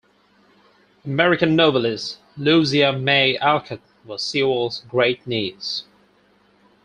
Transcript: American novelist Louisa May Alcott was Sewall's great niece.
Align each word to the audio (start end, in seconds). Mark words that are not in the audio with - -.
American 1.05 1.55
novelist 1.55 2.17
Louisa 2.35 2.91
May 2.91 3.37
Alcott 3.37 3.81
was 4.03 4.23
Sewall's 4.23 4.83
great 4.89 5.27
niece. 5.27 5.83